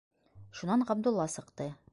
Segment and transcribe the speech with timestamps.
[0.61, 1.73] Шунан Ғабдулла сыҡты.